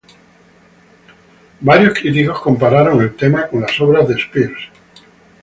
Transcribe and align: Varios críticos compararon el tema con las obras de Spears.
Varios 1.61 1.93
críticos 1.99 2.41
compararon 2.41 3.01
el 3.03 3.15
tema 3.15 3.45
con 3.47 3.61
las 3.61 3.79
obras 3.79 4.07
de 4.07 4.15
Spears. 4.15 4.69